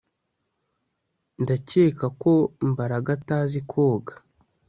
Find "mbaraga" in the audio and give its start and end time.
2.71-3.09